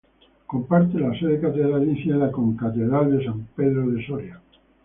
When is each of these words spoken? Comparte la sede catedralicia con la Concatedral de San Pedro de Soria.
Comparte 0.47 0.95
la 0.97 1.13
sede 1.13 1.39
catedralicia 1.39 2.13
con 2.15 2.19
la 2.21 2.31
Concatedral 2.31 3.15
de 3.15 3.23
San 3.23 3.47
Pedro 3.55 3.87
de 3.91 4.03
Soria. 4.03 4.41